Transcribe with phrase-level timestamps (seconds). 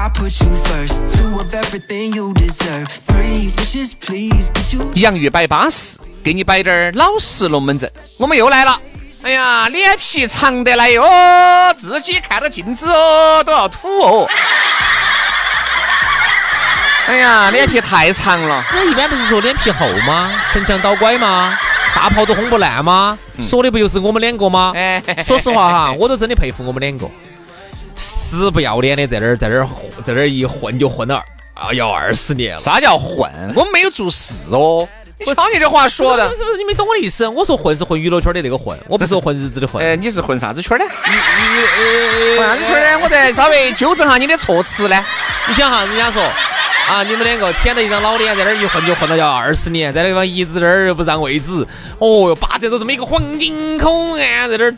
[0.00, 1.18] I put you first.
[1.18, 2.86] Two of everything you deserve.
[3.08, 4.92] Three wishes, please get you.
[4.94, 7.90] 洋芋摆巴适，给你摆点儿老实龙门阵。
[8.16, 8.80] 我们又来了。
[9.22, 11.02] 哎呀，脸皮长得来哟，
[11.76, 14.28] 自己看到镜子哦都要吐哦。
[17.08, 18.64] 哎呀，脸皮太长了。
[18.72, 20.30] 我一般不是说脸皮厚吗？
[20.52, 21.58] 城墙倒拐吗？
[21.92, 23.18] 大炮都轰不烂吗？
[23.42, 24.72] 说的不就是我们两个吗？
[25.24, 27.10] 说实话哈，我都真的佩服我们两个，
[28.28, 29.66] 死不要脸的在那儿在那儿
[30.04, 31.22] 在那儿一混就混了
[31.54, 32.60] 啊，要二十年了。
[32.60, 33.30] 啥叫混？
[33.56, 34.86] 我们没有做事哦。
[35.18, 37.26] 你瞧你这话说的，是不是你没懂我的意思？
[37.26, 39.82] 我说混是混娱乐圈的那个混，我不是说混日子的混。
[39.84, 40.84] 哎，你是混啥子圈的？
[40.84, 42.98] 混啥子圈的？
[43.02, 45.04] 我再稍微纠正下你的措辞呢。
[45.48, 46.22] 你想哈，人家说。
[46.88, 47.02] 啊！
[47.02, 51.62] 你们两个舔着一张老脸，在那儿一混就混了要二十年，在那地方一直在那儿又不让位置，
[51.98, 54.74] 哦哟，霸占着这么一个黄金口岸，在那儿，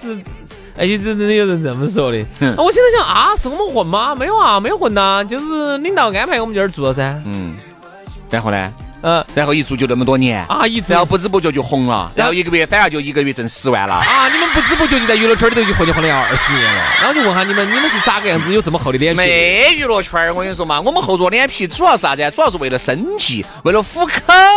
[0.80, 2.18] 哎，真的有人这么说的。
[2.56, 4.14] 我现在想啊，是我们混吗？
[4.14, 7.20] 没有啊，没有混呐，就是领导安排我们这儿住了噻。
[7.26, 7.54] 嗯，
[8.30, 8.72] 然后呢？
[9.02, 14.28] 嗯，然后一做就那么多年啊，一然后不知不觉就红了，然后一个月反而就一个月挣十万了啊！
[14.28, 19.22] 你们不知不觉就在娱乐圈里头就混就混了要二十年了，然后就问下你们，你们是咋个样子有这么厚的脸皮？
[19.22, 22.30] 没娱乐圈，我跟你说嘛，我们厚着脸皮主要是啥子？
[22.36, 24.12] 主要是为了生计，为了糊口。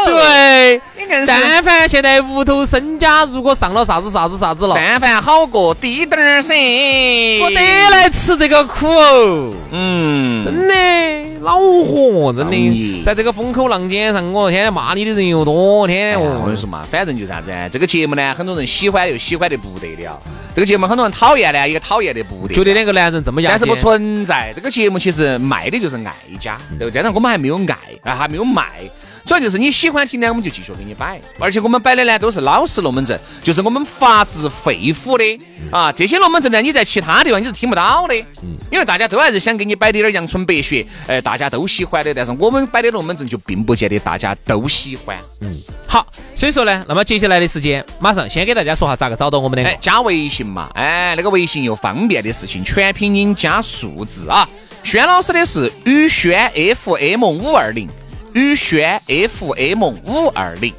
[0.07, 0.81] 对，
[1.25, 6.53] 但凡现在屋头身家如果上了啥子啥子啥子了，但凡好过滴点儿噻，
[7.41, 9.53] 我得来吃这个苦哦。
[9.71, 10.73] 嗯，真的
[11.39, 14.32] 恼火，真的，在这个风口浪尖上。
[14.33, 20.19] 我天天骂你的人又多，天天我跟你说嘛，反正就啥子，这个节目呢，很多人喜欢又喜欢的不得了。
[20.55, 22.53] 这个节目很多人讨厌呢，也讨厌的不得。
[22.53, 24.51] 觉得两个男人这么样，但是不存在。
[24.55, 27.03] 这个节目其实卖的就是爱家，对不对？
[27.03, 27.77] 但我们还没有爱，
[28.11, 28.81] 啊，还没有卖。
[29.25, 31.19] 主要就是你喜欢听呢，我们就继续给你摆。
[31.39, 35.89] 而且我们摆的呢都是老实龙门阵，就是我们发自肺腑的啊。
[35.91, 38.13] 这些龙门阵呢，你在其他地方你是听不到的。
[38.43, 38.53] 嗯。
[38.69, 42.13] 因为大家都还是想给你摆点点阳春白雪，呃，大家都喜欢的。
[42.13, 45.17] 但是我们摆的龙门阵就并不见得大家都喜欢。
[45.41, 45.55] 嗯。
[45.87, 49.67] 好，所以说呢，那么接下来的时间，马上先给大家说下咋个找到我们的。
[49.67, 54.47] 哎，加微信嘛，哎，那个微信又方便的事情，全拼音加数字啊。
[54.83, 57.89] 轩老师的是宇轩 FM 五二零。
[58.33, 60.73] 宇轩 FM 五二零，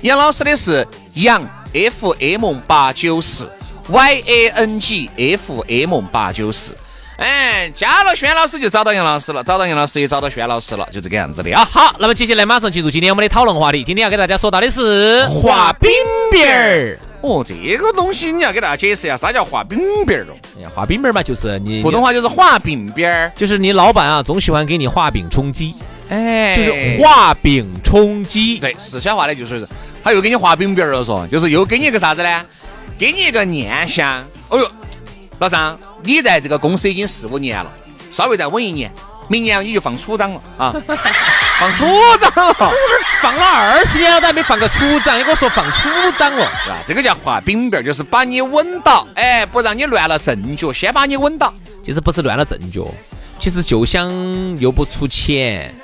[0.00, 1.40] 杨老师的是杨
[1.72, 3.48] FM 八九四
[3.88, 6.76] ，Yang FM 八九四，
[7.16, 11.64] 哎，加了轩老师就找到杨老师了，找到杨老师也找到轩老师了，就这个样子的啊。
[11.70, 15.90] 好，那么接下来马上进入今天我们的讨论话题，今天要给大家说到的是画饼
[16.30, 16.98] 饼儿。
[17.20, 25.74] 哦，这个东西你要给大家解释一下，啥叫画饼饼儿哦哎呀，画饼饼儿嘛，就是你普通话就是画饼饼儿，就是你老板啊，总喜欢给你画饼充饥。
[26.10, 28.58] 哎，就是画饼充饥。
[28.58, 29.66] 对，四川话呢就是，
[30.02, 32.44] 他又给你画饼饼了，说，就是又给你一个啥子呢？
[32.98, 34.22] 给你一个念想。
[34.50, 34.70] 哦哟，
[35.44, 37.70] 老张，你在这个公司已经四五年了，
[38.10, 38.90] 稍微再稳一年，
[39.28, 40.74] 明年你就放处长了啊！
[41.60, 41.84] 放处
[42.18, 42.72] 长了，
[43.20, 45.86] 放了二十年了，都还没放个处长，你跟我说放处
[46.18, 46.78] 长了，是吧？
[46.86, 51.52] 这个叫画饼饼，就是把你稳到，哎，不让你乱了阵脚，先把你稳到。
[51.84, 52.86] 其实不是乱了阵脚，
[53.38, 54.10] 其实就想
[54.58, 55.74] 又不出钱。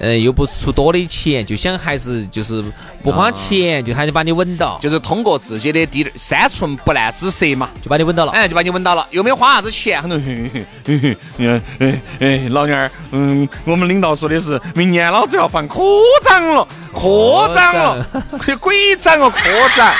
[0.00, 2.64] 嗯，又不出多的钱，就想还是就是
[3.02, 15.82] 不花钱，就还是把你稳到，就是通过自己的滴三寸不烂之舌嘛，就把你稳到了，哎，就把你稳到了，又没花啥子钱，很多，你看，哎哎，老娘儿，嗯，我们领导说的是，明年老子要放科
[16.24, 18.06] 长了，科长了，
[18.42, 19.40] 去鬼长哦，科
[19.76, 19.94] 长，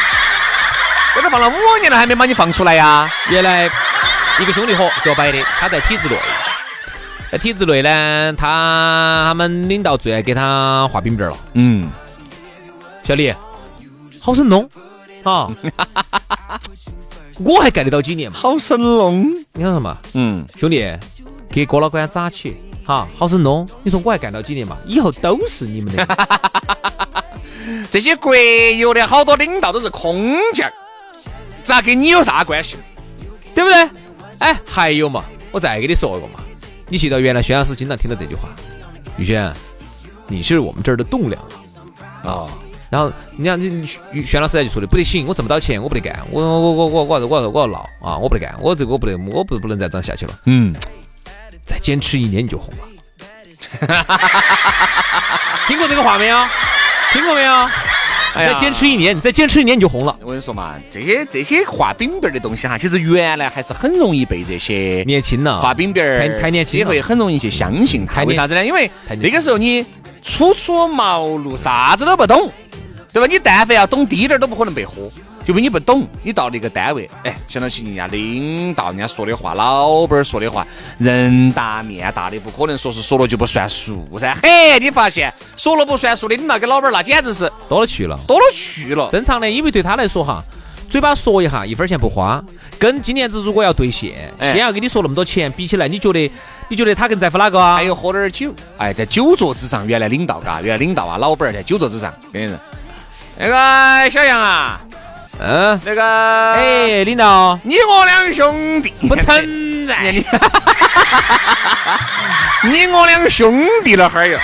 [1.15, 3.07] 我都放了五年了，还没把你放出来呀？
[3.29, 3.71] 原来
[4.39, 6.19] 一个兄弟伙给我摆的，他在体制内。
[7.31, 11.37] 在体制内呢，他他们领导最爱给他画饼饼了。
[11.55, 11.89] 嗯，
[13.05, 13.33] 小李，
[14.21, 14.69] 好生弄
[15.23, 15.49] 啊！
[17.45, 18.37] 我还干得到几年嘛？
[18.37, 19.97] 好生弄，你看什么？
[20.15, 20.85] 嗯，兄弟，
[21.49, 22.57] 给郭老倌扎起。
[22.85, 23.69] 好好生弄。
[23.85, 24.77] 你说我还干到几年嘛？
[24.85, 26.05] 以后都是你们的。
[27.93, 30.69] 这些国有的好多领导都是空降，
[31.63, 32.77] 咋跟你有啥关系？
[33.55, 33.89] 对不对？
[34.41, 35.23] 哎，还有嘛，
[35.53, 36.41] 我再给你说一个嘛。
[36.91, 38.49] 你记得原来轩老师经常听到这句话
[39.17, 39.51] ：“宇轩，
[40.27, 41.41] 你是我们这儿的栋梁
[42.25, 42.49] 啊。”
[42.91, 43.87] 然后你看，你
[44.23, 50.37] 轩老师就说的不得行，我挣不到钱，我不得干，我我我我我我要我要闹啊，我不得干，我这个我不得，我不不能再这样下去了。
[50.47, 50.75] 嗯，
[51.63, 52.85] 再坚持一年你就红了。
[55.69, 56.37] 听过这个话没有？
[57.13, 57.69] 听过没有？
[58.35, 60.17] 再坚持一年，你再坚持一年你就红了。
[60.23, 68.23] 我跟你说嘛，这些这些画饼饼的东西哈，其实原来还是很容易被这些年轻了画饼饼儿太太年轻也会很容易去相信他。
[68.25, 68.65] 为啥子呢？
[68.65, 68.91] 因为
[69.21, 69.85] 那个时候你
[70.23, 72.51] 初出茅庐，啥子都不懂，
[73.13, 73.27] 对吧？
[73.31, 75.11] 你但凡要懂滴点儿都不可能被喝。
[75.45, 80.67] 就为你不懂，你到那个单位，哎，想到起人家领导人家说的话，老板说的话，
[80.99, 84.37] 人大面大的，不可能说是说了就不算数噻。
[84.43, 89.09] 嘿，你发现说了不算数的领导跟老板那简直是多了去了，多了去了。
[89.11, 90.43] 正常的，因为对他来说哈，
[90.89, 92.43] 嘴巴说一下，一分钱不花，
[92.79, 96.31] 跟今年子如果要兑现，先要给你说那么多钱，比起来，你觉得
[96.69, 97.77] 你觉得他更在乎哪个啊？
[97.77, 102.57] 还有喝点酒，哎，在酒桌之上，原来领导嘎，原来领导啊，老板在酒桌之上，跟人
[103.39, 104.81] 那个小杨啊。
[105.43, 106.05] 嗯，那个，
[106.53, 110.13] 哎，领导，你我两兄弟不存在，
[112.63, 114.39] 你我两兄弟了哈儿哟。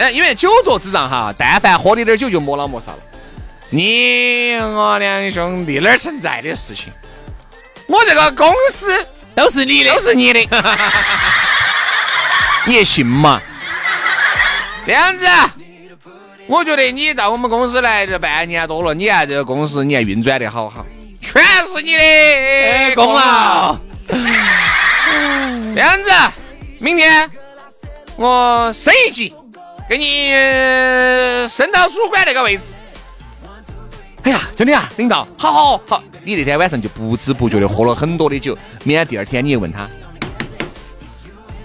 [0.00, 2.98] 哎，因为酒桌之上哈，但凡喝的点酒就莫老莫少了。
[3.70, 6.92] 你我两兄弟哪儿存在的事情？
[7.86, 10.40] 我这个公司都是你的，都是你的，
[12.66, 13.40] 你也信嘛？
[14.84, 15.24] 这样子。
[16.48, 20.84] 我觉得你到我们公司来这半年多了，你看这个公司，你看运转的好好，
[21.20, 23.76] 全是你的功劳。
[24.08, 26.10] 这样子，
[26.78, 27.30] 明天
[28.16, 29.34] 我升一级，
[29.86, 30.30] 给你
[31.48, 32.62] 升到主管那个位置。
[34.22, 39.86] 哎呀，真的啊，领导，好好好，你那天晚上就不知不觉的喝了很多的酒，明天第二天你又问他，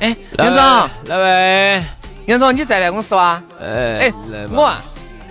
[0.02, 1.84] 哎，杨总，那位。
[2.26, 3.42] 杨总，你在办公室哇？
[3.62, 4.14] 哎哎，
[4.50, 4.82] 我啊，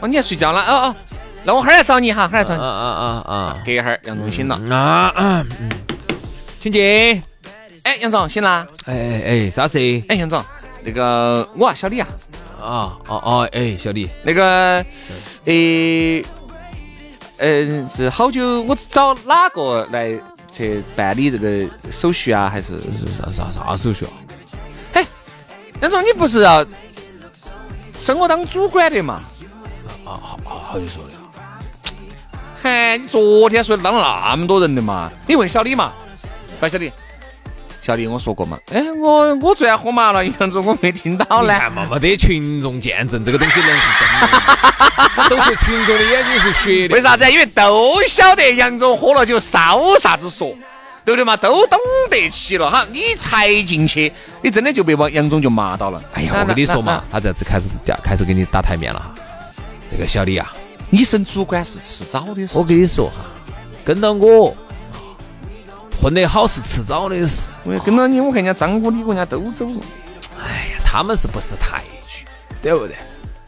[0.00, 0.60] 哦，你要睡觉了？
[0.60, 0.96] 哦哦，
[1.44, 2.60] 那我哈儿来找你哈，哈儿来找你。
[2.60, 3.58] 啊啊啊啊！
[3.64, 4.54] 隔一会儿，杨总醒了。
[4.76, 5.44] 啊，
[6.60, 7.22] 请进。
[7.84, 8.66] 哎，杨总醒了。
[8.86, 9.78] 哎哎哎，啥事？
[10.08, 10.44] 哎，杨总，
[10.84, 12.06] 那个我啊，小李啊。
[12.60, 14.84] 啊哦哦，哎，小李，那个，
[15.46, 16.24] 诶，
[17.38, 18.62] 嗯，是好久？
[18.62, 20.12] 我找哪个来
[20.50, 22.48] 去办理这个手续啊？
[22.48, 22.78] 还是
[23.18, 24.12] 啥啥啥手续啊？
[25.82, 26.64] 杨总，你不是要
[27.98, 29.20] 升我当主管的嘛？
[30.06, 31.10] 啊，好，好久说的。
[32.62, 35.10] 嗨，你昨天说当了那么多人的嘛？
[35.26, 35.92] 你问小李嘛？
[36.60, 36.92] 问小李，
[37.82, 38.56] 小李，我说过嘛？
[38.72, 41.58] 哎，我我昨天喝麻了，杨总，我没听到呢。
[41.58, 45.26] 看嘛，没得群众见证，这个东西能是真的？
[45.28, 46.94] 都是群众的眼睛是雪的。
[46.94, 47.28] 为啥子？
[47.28, 50.56] 因为都晓得杨总喝了酒少啥子说。
[51.04, 51.36] 对不对嘛？
[51.36, 51.78] 都懂
[52.10, 56.02] 得起了哈，你才进去，你真的就被王杨总就骂到了。
[56.14, 57.68] 哎呀，我跟你说嘛，他这次开始
[58.02, 59.14] 开始给你打台面了哈。
[59.90, 60.52] 这个小李啊，
[60.90, 62.56] 你升主管是迟早的事。
[62.56, 63.26] 我跟你说哈，
[63.84, 64.56] 跟到我
[66.00, 67.52] 混得好是迟早的事。
[67.64, 69.80] 我跟到你，我看人家张哥、李哥人家都走了。
[70.38, 72.24] 哎呀，他们是不识抬举，
[72.62, 72.96] 对不对？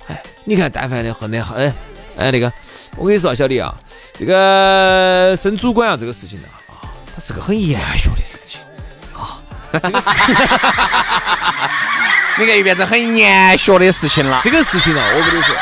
[0.09, 1.73] 哎，你看，但凡的混得好，哎
[2.17, 2.53] 哎那个，
[2.97, 3.75] 我跟你说啊，小李啊，
[4.19, 6.61] 这个升主管啊，这个事情啊。
[7.15, 8.61] 它是个很严肃的事情
[9.17, 9.39] 啊，
[12.37, 14.41] 你看又变成很严肃的事情了。
[14.43, 15.55] 这个事情呢，我跟你说，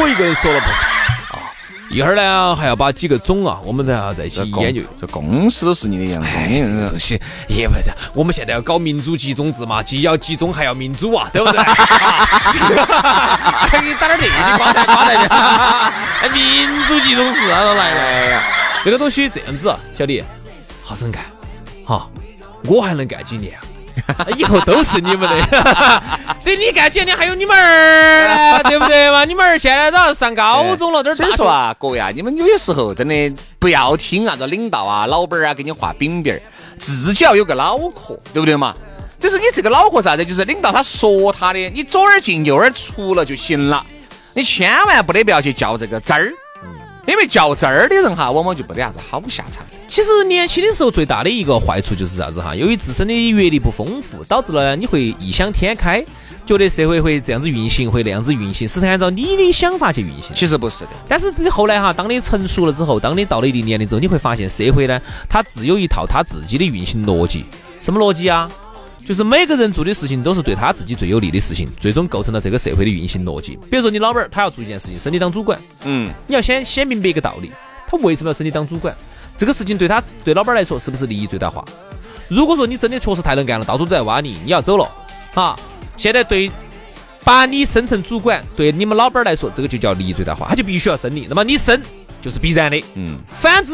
[0.00, 1.52] 我一个人说了不算啊。
[1.90, 4.80] 一会儿呢，还要把几个总啊，我们都要在一起研究。
[4.98, 6.28] 这公司都是你的样子，
[6.66, 7.92] 这个东西也不是。
[8.14, 11.60] 我们现在要搞民主集中制嘛，既要集中还要民主啊，对不对？
[13.70, 15.28] 给你打点这些瓜蛋瓜蛋
[16.22, 18.42] 的，民主集中制啊，都来了。
[18.82, 20.24] 这个东西这样子，小李。
[20.84, 21.24] 好生干，
[21.84, 22.10] 好，
[22.64, 23.58] 我还能干几年？
[24.36, 26.02] 以后都是你们的。
[26.44, 29.24] 等你干几年，还有你们儿， 对不对嘛？
[29.24, 36.42] 你们儿现在都要上高中了，这所以说啊，各位啊，你们有些时候真的不要听啊，这领导啊、老板啊给你画饼饼儿，
[36.78, 38.74] 自己要有个脑壳，对不对嘛？
[39.18, 40.24] 就是你这个脑壳啥子？
[40.24, 43.82] 就是领导他说他的，你左耳进右耳出了就行了，
[44.34, 46.30] 你千万不得不要去较这个真儿。
[47.06, 49.64] 因为较真儿的人哈，往往就没得啥子好下场。
[49.86, 52.54] 其实年轻的时候最大的一个坏处就是啥子哈？
[52.54, 56.04] 由于自身的阅历不丰富，导致了你会异想天开，
[56.46, 60.32] 觉得社会会这样子运行，会那样子运行，是按照你的想法去运行。
[60.34, 60.90] 其实不是的。
[61.06, 67.44] 但是你后来哈，当你成熟了之后，当你到了一定年龄之后，你会发现社会呢，它自有一套它自己的运行逻辑。
[67.80, 68.50] 什么逻辑啊？
[69.06, 73.58] 就是每个人做的事情都是对他自己最有利的事情，最终构成了这个社会的运行逻辑。
[73.70, 77.50] 比如说你老板儿他要做一件事情，升你当主管，嗯，你要先先明白一个道理，
[77.86, 78.94] 他为什么要升你当主管？
[79.36, 81.64] 这个事情对他对老板来说是不是利益最大化？
[82.28, 84.90] 如果说你真的确实太能干了，到处都在挖你，你要走了，
[85.34, 85.58] 啊，
[85.96, 86.50] 现在对
[87.22, 91.78] 把你升成主管，对你们老板来说，这个就叫利益最大化，他就必须要升你，那么你升
[92.22, 93.72] 就是必然的，嗯，反之。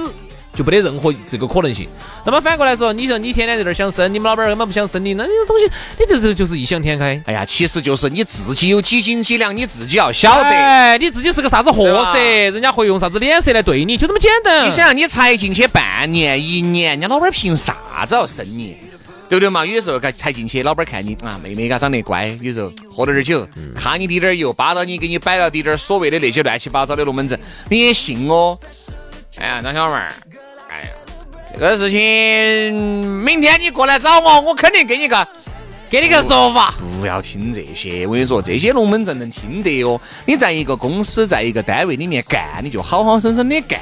[0.54, 1.88] 就没得任何这个可能性。
[2.24, 5.66] 那么反过来说，你说你天天在这儿想生，你们老板根本不想生你，那这个东西，
[5.98, 7.22] 你这这就是异想天开。
[7.26, 10.44] 哎呀，其实就是你自己有几斤几两，你自己要晓得。
[10.44, 14.66] 哎，你自己是个啥子货色，人家会用啥子脸色来对你，就这么简单。
[14.66, 18.76] 你想，你才进去半年、一年，人家老板凭啥子要生你？
[19.28, 19.64] 对不对嘛？
[19.64, 27.38] 有时候才才进去，老板看你啊，妹妹嘎长得乖，有时候喝点点酒，看你滴点油，扒到你，给你摆了滴点所谓的那些乱七八糟的龙门阵，
[27.68, 28.58] 你也信哦？
[29.36, 30.12] 哎呀，张小妹儿。
[31.52, 35.26] 这个事情，明天你过来找我，我肯定给你个，
[35.90, 36.74] 给你个说法。
[37.00, 40.00] 不要听这些，我跟你说，这些龙门阵能听得哟。
[40.26, 43.80] 你在一个公司，在一个单位里面干，你就好好生生的干。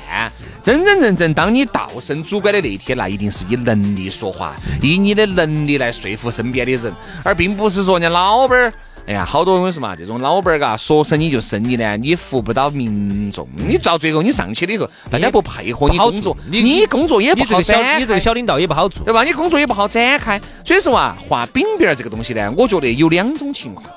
[0.62, 8.72] 真真正正，当你到升主管的那一天，那一定是以能力说话，以你的能力来说服身边的人，而并不是说人家老板儿。
[9.08, 19.24] 哎呀，好多人是嘛，这种老板儿嘎，说升你就升你呢，你服不到民众，你到最后你上去了以后，大家不配合你工作，你工作也不好展，你这个小领导也不好做，对吧？
[19.24, 20.38] 你工作也不好展开。
[20.62, 23.88] 所以说啊，画饼饼儿这个东西呢，我觉得有两种情况。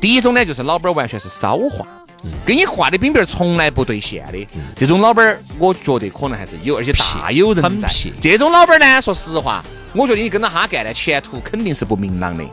[0.00, 1.86] 第一种呢，就是老板儿完全是骚话，
[2.46, 7.86] 给你画的饼饼儿从来不兑现的，这种老板儿，我觉得可能还是有，而且大有人在。
[8.18, 9.62] 这种老板儿呢，说实话。
[9.94, 12.44] 我觉得你跟着他干呢，前途肯定是不明朗的。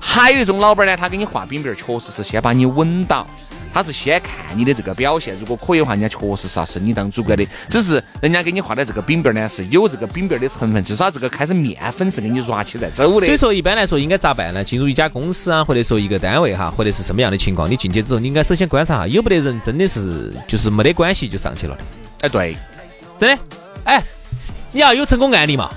[0.00, 3.24] 还有一种老板呢，他给你画饼饼，确实是先把你稳到，
[3.72, 7.46] 他是先看你的这个表现，如果可以的话，人家确实是要升你当主管的。
[7.68, 13.26] 只是人家给你画的这个饼饼呢，是有这个饼饼的成分，至少这个开始面粉是给你刷起在走的。
[13.26, 14.64] 所以说，一般来说应该咋办呢？
[14.64, 21.82] 进入一家公司啊，或者说一个单位哈，或者是什么样的情况，你进去之后，你应该首先观察下有没得人真的是就是没得关系就上去了的。
[22.22, 22.56] 哎，对，
[23.20, 23.42] 真的，
[23.84, 24.02] 哎，
[24.72, 25.70] 你要有成功案例嘛。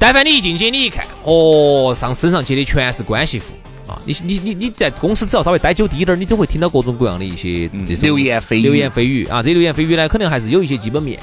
[0.00, 3.52] 但凡你一进去，你一看，哦，上升上去的全是关系户
[3.86, 4.00] 啊！
[4.06, 7.68] 你你你你在公司只要稍微待久低点儿，你都会听到各种各样的一些
[8.00, 8.62] 流言蜚语。
[8.62, 11.20] 流言蜚语啊，这流言蜚语呢，可能还是有一些基本面。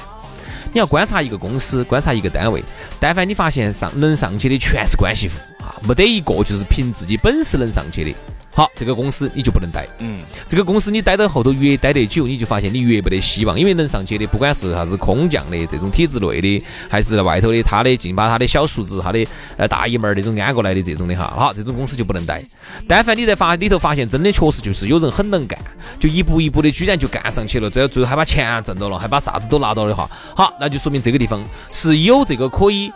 [0.72, 2.62] 你要观察一个公司，观察一个单位，
[3.00, 8.14] 但凡你发现上能上去的全是关系户啊，没得一个就是凭自己本事能上去的。
[8.58, 9.86] 好，这个公司你就不能待。
[10.00, 19.24] 嗯，这个公司你待到后头越待得久，你就发现你越没得希望，因为能上去的，不管是啥子空降的这种体制内的，还是外头的，他的尽把他的小叔子、他的
[19.58, 22.42] 呃大姨妈儿那种安过来的这种的哈，好，这种公司就不能待。
[22.88, 25.56] 但凡你在发里头发现真的确实就是有人很能干，
[26.00, 32.90] 就一步一步的居然就干上去了，最后最后还把钱挣到了，还把啥子都拿到的话，好，那就说明这个地方是有这个可以。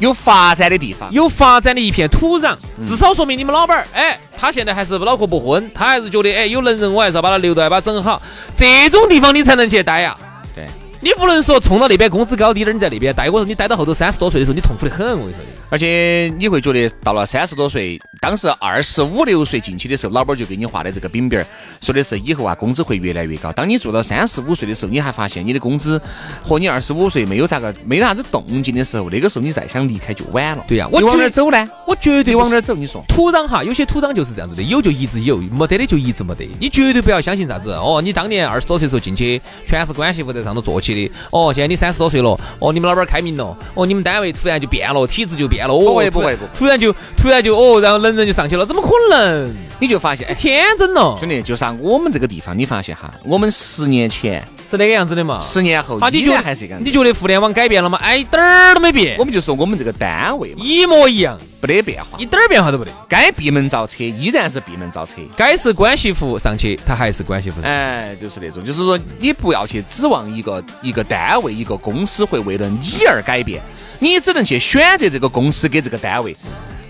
[0.00, 8.20] 有发展的地方，有发展的一片土壤，至少说明你们老板儿，哎，他现在还是脑壳不昏，他还是觉得，哎，有能人，我还是要把他留到，把他整好，
[8.56, 10.16] 这种地方你才能去待呀。
[10.54, 10.64] 对。
[11.00, 15.06] 你不能说冲到那边工资高低点，你在那边待，我说你待到后头三十多岁的时候，你痛苦的很。
[15.10, 21.44] 我跟你说的，而且你会觉得到了三十多岁，当时二十五六岁进去的时候，老板就给你画的这个饼饼儿，
[21.82, 23.52] 说的是以后啊工资会越来越高。
[23.52, 26.00] 当你做到三十五岁的时候，你还发现你的工资
[26.42, 30.64] 和你二十五岁没有咋个没啥子动静的时候，那个时候你再想离开就晚了。
[30.66, 31.68] 对呀，我往哪儿走呢？
[31.86, 32.74] 我绝对往哪儿走？
[32.74, 36.48] 你说土壤哈，有些土壤就是这样子的，有就一直有，没得的就一直没得。
[36.58, 41.74] 你绝对不要相信啥子哦，你当年二十多岁时候进去，全是关系户在上头做起的哦，现在你。
[41.74, 49.54] 三十多岁了，哦，你们老板开明了，哦，你们单位突然就变了，体制就变了，哦，不会不会不，突然就突然就哦，然后能人就上去了，怎么可能？
[49.80, 56.76] 你就发现，哎，天真了，兄弟，就像我们这个地方，你发现哈，我们十年前是那个样子的嘛，十年后啊，你觉得还是一个？
[56.76, 57.98] 你觉得互联网改变了吗？
[58.00, 59.16] 哎，一点儿都没变。
[59.18, 62.90] 我们就说我们这个单位一模一样，不得变化，一点儿变化都不得。
[63.08, 67.60] 该闭门造车依然是闭门造车，该是关系户上去，他还是关系户。
[67.62, 73.60] 哎，就是那种，就是说你不要去指望一个一个单位、一个公司会为了你而改变，
[73.98, 76.34] 你只能去选择这个公司给这个单位。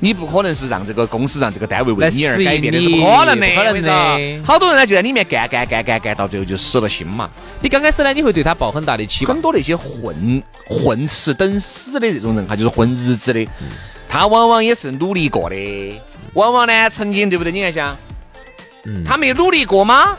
[0.00, 4.42] 你不可能是让这个公司让这个单位为你而改变的，是不可能的，不可能的。
[4.44, 7.30] 好多人呢就在里面干干干干干，到最后就死了心嘛。
[7.60, 9.34] 你刚开始呢，你会对他抱很大的期望。
[9.34, 13.46] 很多那些混混吃等死的这种人，哈就是混日子的。
[14.08, 16.00] 他往往也是努力过的，
[16.34, 17.52] 往往呢曾经对不对？
[17.52, 17.96] 你看像，
[19.06, 20.16] 他没努力过吗？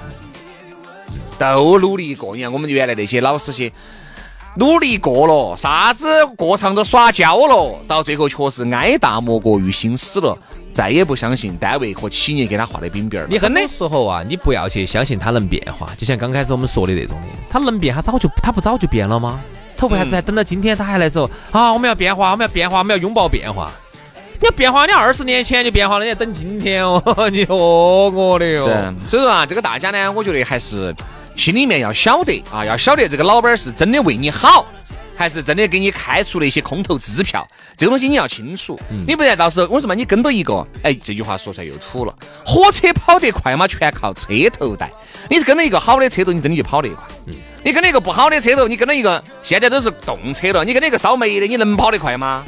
[1.38, 2.36] 都努力过。
[2.36, 3.72] 你看我们原来那些老师些。
[4.57, 10.38] 努力过了，啥子过场都耍焦了，到最后确实挨打莫过于心死了，
[10.74, 13.27] 再也不相信单位和企业给他画的饼饼儿。
[13.29, 19.41] 你很多时候啊，你不要去相信他能变化，就像刚开始我们说的那种的，他能变，他早就他不早就变了吗？
[19.77, 21.74] 他为啥子还等到今天他还来说啊？
[21.74, 23.69] 我们要变化，我们要变化，我们要拥抱变化。
[24.39, 28.65] 你要变化，你二十年前就变化了，你要等今天哦， 你哦我的哟。
[29.09, 30.95] 所以说啊，这个大家呢，我觉得还是
[31.36, 34.65] 心里面要晓得啊，要晓得这个老板是真的为你好。
[35.18, 38.77] 还是真的给你开出了一些空头支票，这个东西你要清楚，
[39.08, 42.13] 你不然到时候我说嘛，你跟到一个，哎，这句话说出来又土了。
[42.46, 44.92] 火车跑得快嘛，全靠车头带。
[45.30, 47.06] 你是跟了一个好的车头，你真的就跑得快。
[47.63, 52.44] 你跟了一个不好的车头，你跟了一个现在都是动车了，你跟了一个烧煤的，你能跑得快吗？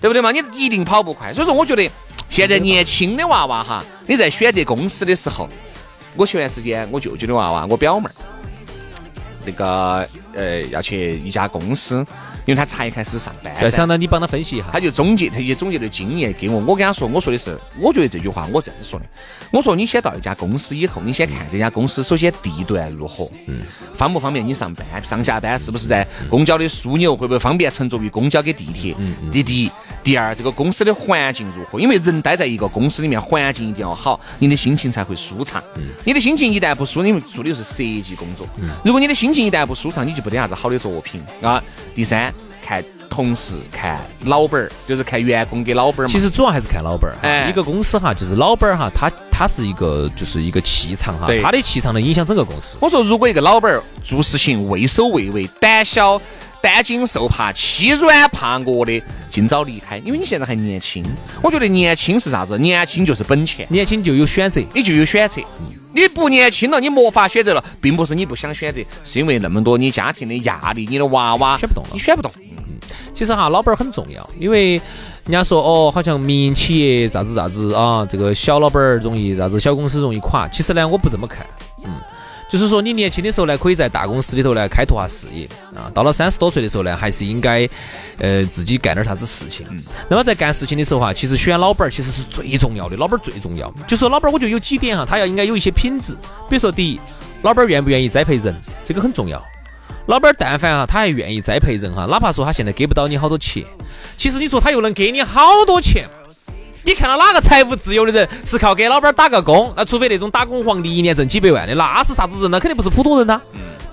[0.00, 0.32] 对不对嘛？
[0.32, 1.32] 你一定跑不快。
[1.32, 1.88] 所以说，我觉得
[2.28, 5.48] 现在年轻的娃娃哈，你在选择公司的时候，
[6.16, 8.12] 我前段时间我舅舅的娃娃，我表妹儿。
[9.42, 11.96] 那个呃，要去一家公司，
[12.44, 13.50] 因为他才开始上班。
[13.58, 16.60] 对，想到你帮他分析一下，他就总结，他就总结的经验给我。
[16.66, 19.06] 我跟他说，我说的是，我觉得这句话我这样说的。
[19.50, 23.62] 我说，你先到一家公司以后，你先看这家公司，首先地段如何，嗯，
[23.94, 28.94] 方不方便你上班，上下班是不是在公交的枢纽，会不会方便乘坐于公交跟地铁？
[28.98, 29.30] 嗯嗯。
[29.30, 29.70] 第一，
[30.02, 31.78] 第二，这个公司的环境如何？
[31.78, 35.62] 因为人待在一个公司里面，环境一定要好，你的心情才会舒畅。
[35.76, 35.82] 嗯。
[36.04, 41.62] 你的心情一旦不舒，因为做的又是设计工作，嗯，如果你的心情一旦不舒畅，你就不得啥子好的作品啊。
[41.94, 42.32] 第三，
[42.66, 46.08] 看同事，看老板儿，就是看员工给老板儿。
[46.08, 47.16] 其实主要还是看老板儿。
[47.22, 52.78] 哎，一个公司哈，就是老板儿哈，他他是一个就是一个气场哈，他的气场能影响整个公司。
[52.80, 56.20] 我说，如果一个老板儿做事情畏首畏尾，胆小。
[56.62, 61.04] 担惊受怕、欺软怕恶的，尽早离开，因为你现在还年轻。
[61.42, 62.58] 我觉得年轻是啥子？
[62.58, 65.40] 年轻就是本钱，年轻就有选择，你就有选择。
[65.92, 72.30] 你不年轻了，你没法选择了，并不是你不想选择，是因为那么多你家庭的压力，你的娃娃选不动了，你选不动。
[73.12, 74.74] 其实哈，老板儿很重要，因为
[75.24, 80.46] 人家说哦，好像民营企业啥子啥子啊，这个小老板儿容易啥子，小公司容易垮。
[80.48, 81.44] 其实呢，我不这么看，
[81.84, 81.90] 嗯。
[82.50, 85.88] 就是说，你年轻的时候呢，可以在大公司里头呢开拓下事业啊。
[85.94, 87.68] 到了三十多岁的时候呢，还是应该
[88.18, 89.64] 呃自己干点啥子事情。
[90.08, 93.72] 那么在干事情的时候哈，其实选老板儿其实是最重要的，老板儿最重要。
[93.86, 96.12] 就说老板儿，我觉得有几点哈，他要应该有一些品质。
[96.48, 97.00] 比如说，第一，
[97.42, 98.52] 老板儿愿不愿意栽培人，
[98.84, 99.40] 这个很重要。
[100.06, 103.64] 老板儿但凡哈，他还愿意栽培人哈，哪怕说他现在给不到你好多钱，
[104.16, 106.04] 其实你说他又能给你好多钱。
[106.82, 109.72] 你看到哪个财务自由的人是靠给老板打个工？
[109.76, 112.50] 那除非那种打工皇帝一年挣几百万的，那是啥子人？
[112.50, 113.40] 呢肯定不是普通人呐。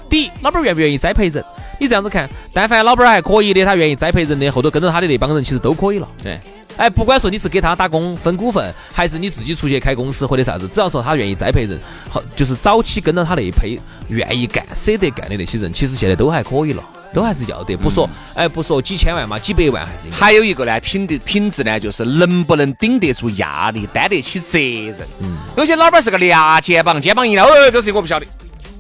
[0.10, 1.43] 第一，老板愿不愿意栽培人？
[1.80, 6.08] 你这样子看，但凡老板还可以的，他愿意栽培人的，后头跟着他的那帮人其实都可以了。
[6.23, 6.39] 对，
[6.78, 11.78] 哎，不管说你是给他打工分股份，还是你自己出去开公司或者啥子，只要说他愿意栽培人，
[12.10, 16.84] 好，就是早期跟着他那一批愿意干、舍得干的那些人，其实现在都还可以了。
[17.13, 20.10] 都还是要得，不说，哎，不说几千万嘛，几百万还是。
[20.12, 25.08] 还有一个呢，品的品质呢，就是能不能顶得住压力，担得起责任。
[25.20, 25.38] 嗯。
[25.56, 28.26] 有些老板是个俩肩膀，肩膀一撩，哎，这事我不晓得，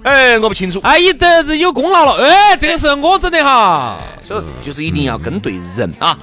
[0.03, 0.79] 哎，我不清楚。
[0.83, 3.99] 哎，一得有功劳了，哎，这个是我整的哈。
[4.27, 6.17] 所以就是一定要跟对人啊。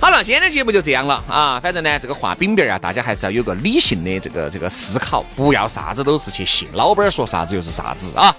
[0.00, 1.58] 好了，今天的节目就这样了啊。
[1.60, 8.34] 反正呢，这个画饼饼啊，大家还是要有个理性的这个这个思考，不要啥子都是去信老板说啥子又是啥子啊。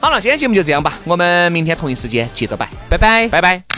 [0.00, 3.77] 好了，今天节目就这样吧，我们明天同一时间接着摆，拜拜，拜拜。